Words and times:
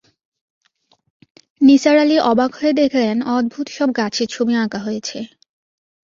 নিসার 1.61 1.95
আলি 1.97 2.17
অবাক 2.31 2.51
হয়ে 2.55 2.73
দেখলেন, 2.73 3.15
অদ্ভুত 3.35 3.67
সব 3.77 3.89
গাছের 3.99 4.27
ছবি 4.27 4.53
আঁকা 4.63 4.79
হয়েছে। 4.79 5.17